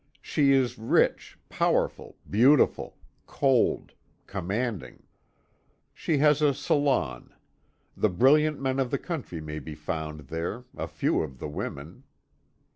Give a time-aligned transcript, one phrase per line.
[0.23, 3.93] She is rich, powerful, beautiful, cold,
[4.25, 5.03] commanding.
[5.93, 7.35] She has a salon.
[7.95, 12.01] The brilliant men of the country may be found there, a few of the women.